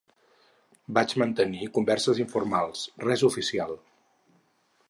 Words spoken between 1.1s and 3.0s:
mantenir converses informals,